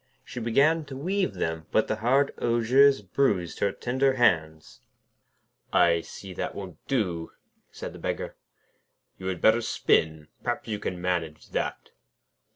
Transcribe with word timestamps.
She 0.25 0.39
began 0.39 0.83
to 0.85 0.97
weave 0.97 1.35
them, 1.35 1.67
but 1.69 1.87
the 1.87 1.97
hard 1.97 2.33
osiers 2.39 3.03
bruised 3.03 3.59
her 3.59 3.71
tender 3.71 4.13
hands. 4.13 4.81
'I 5.71 6.01
see 6.01 6.33
that 6.33 6.55
won't 6.55 6.77
do,' 6.87 7.33
said 7.69 7.93
the 7.93 7.99
Beggar. 7.99 8.35
'You 9.19 9.27
had 9.27 9.41
better 9.41 9.61
spin; 9.61 10.29
perhaps 10.41 10.67
you 10.67 10.79
can 10.79 10.99
manage 10.99 11.51
that.' 11.51 11.91